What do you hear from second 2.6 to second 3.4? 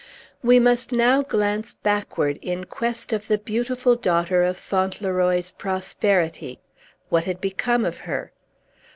quest of the